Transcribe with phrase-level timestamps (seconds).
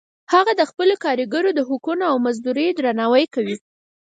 [0.33, 3.55] هغه د خپلو کاریګرو د حقونو او مزدوریو درناوی کوي